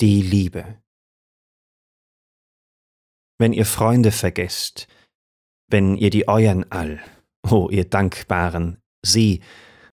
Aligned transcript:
die 0.00 0.22
Liebe. 0.22 0.82
Wenn 3.38 3.52
ihr 3.52 3.66
Freunde 3.66 4.12
vergesst, 4.12 4.86
wenn 5.68 5.96
ihr 5.96 6.10
die 6.10 6.26
euren 6.26 6.70
all, 6.70 7.02
o 7.48 7.68
ihr 7.70 7.84
Dankbaren, 7.84 8.80
sie, 9.04 9.42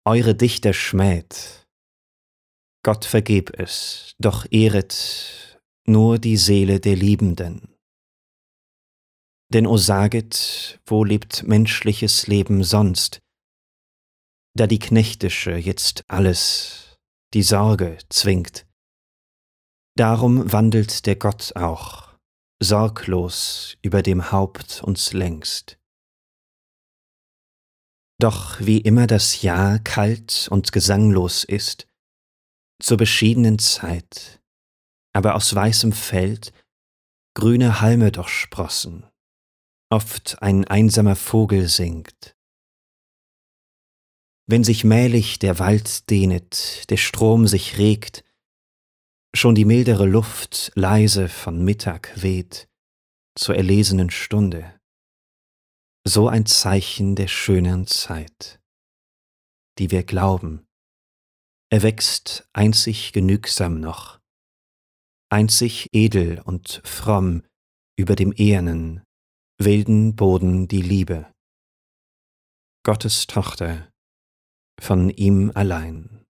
eure 0.05 0.35
Dichter 0.35 0.73
schmäht, 0.73 1.67
Gott 2.83 3.05
vergeb 3.05 3.59
es, 3.59 4.15
doch 4.17 4.47
ehret 4.49 5.59
nur 5.85 6.17
die 6.17 6.37
Seele 6.37 6.79
der 6.79 6.95
Liebenden. 6.95 7.75
Denn 9.53 9.67
o 9.67 9.77
saget, 9.77 10.79
wo 10.85 11.03
lebt 11.03 11.43
menschliches 11.43 12.25
Leben 12.25 12.63
sonst, 12.63 13.19
da 14.55 14.65
die 14.65 14.79
knechtische 14.79 15.51
jetzt 15.57 16.03
alles, 16.07 16.97
die 17.33 17.43
Sorge 17.43 17.97
zwingt. 18.09 18.65
Darum 19.97 20.51
wandelt 20.51 21.05
der 21.05 21.17
Gott 21.17 21.55
auch, 21.55 22.09
sorglos 22.61 23.77
über 23.81 24.01
dem 24.01 24.31
Haupt 24.31 24.81
uns 24.83 25.11
längst. 25.13 25.77
Doch 28.19 28.59
wie 28.59 28.77
immer 28.77 29.07
das 29.07 29.41
Jahr 29.41 29.79
kalt 29.79 30.47
und 30.49 30.71
gesanglos 30.71 31.43
ist, 31.43 31.87
zur 32.81 32.97
beschiedenen 32.97 33.59
Zeit, 33.59 34.41
aber 35.13 35.35
aus 35.35 35.53
weißem 35.53 35.91
Feld 35.91 36.53
grüne 37.35 37.81
Halme 37.81 38.11
doch 38.11 38.27
sprossen, 38.27 39.05
oft 39.89 40.41
ein 40.41 40.65
einsamer 40.65 41.15
Vogel 41.15 41.67
singt. 41.67 42.35
Wenn 44.47 44.63
sich 44.63 44.83
mählich 44.83 45.39
der 45.39 45.59
Wald 45.59 46.09
dehnet, 46.09 46.89
der 46.89 46.97
Strom 46.97 47.47
sich 47.47 47.77
regt, 47.77 48.23
schon 49.41 49.55
die 49.55 49.65
mildere 49.65 50.05
Luft 50.05 50.71
leise 50.75 51.27
von 51.27 51.65
Mittag 51.65 52.13
weht, 52.21 52.69
zur 53.35 53.55
erlesenen 53.55 54.11
Stunde, 54.11 54.79
so 56.07 56.27
ein 56.27 56.45
Zeichen 56.45 57.15
der 57.15 57.27
schönen 57.27 57.87
Zeit, 57.87 58.61
die 59.79 59.89
wir 59.89 60.03
glauben, 60.03 60.67
erwächst 61.71 62.47
einzig 62.53 63.13
genügsam 63.13 63.79
noch, 63.79 64.19
einzig 65.31 65.89
edel 65.91 66.39
und 66.41 66.83
fromm 66.85 67.41
über 67.97 68.15
dem 68.15 68.33
ehernen, 68.33 69.01
wilden 69.57 70.15
Boden 70.15 70.67
die 70.67 70.83
Liebe, 70.83 71.33
Gottes 72.85 73.25
Tochter, 73.25 73.91
von 74.79 75.09
ihm 75.09 75.51
allein. 75.55 76.27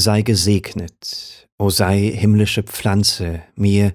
Sei 0.00 0.22
gesegnet, 0.22 1.48
o 1.58 1.70
sei 1.70 2.12
himmlische 2.12 2.62
Pflanze, 2.62 3.42
mir 3.56 3.92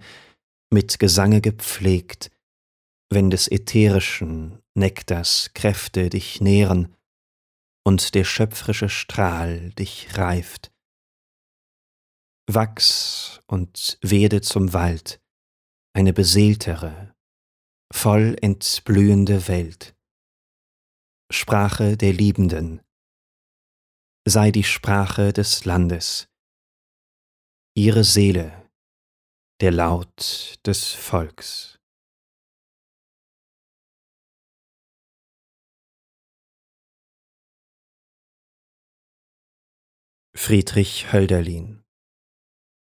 mit 0.69 0.99
Gesange 0.99 1.39
gepflegt, 1.39 2.29
wenn 3.09 3.29
des 3.29 3.49
ätherischen 3.49 4.61
Nektars 4.73 5.51
Kräfte 5.53 6.09
dich 6.09 6.41
nähren 6.41 6.93
und 7.85 8.15
der 8.15 8.25
schöpfrische 8.25 8.89
Strahl 8.89 9.69
dich 9.79 10.17
reift. 10.17 10.73
Wachs 12.47 13.39
und 13.47 13.97
werde 14.01 14.41
zum 14.41 14.73
Wald, 14.73 15.21
eine 15.95 16.11
beseeltere, 16.11 17.15
voll 17.93 18.35
entblühende 18.41 19.47
Welt. 19.47 19.95
Sprache 21.31 21.95
der 21.95 22.11
Liebenden, 22.11 22.81
sei 24.25 24.51
die 24.51 24.63
Sprache 24.63 25.33
des 25.33 25.65
Landes, 25.65 26.29
ihre 27.75 28.03
Seele, 28.03 28.69
der 29.59 29.71
Laut 29.71 30.59
des 30.65 30.93
Volks. 30.93 31.77
Friedrich 40.35 41.11
Hölderlin 41.13 41.82